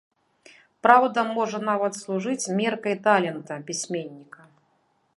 Праўда 0.87 1.19
можа 1.37 1.59
нават 1.69 1.93
служыць 2.01 2.51
меркай 2.63 2.95
талента 3.07 3.63
пісьменніка. 3.69 4.53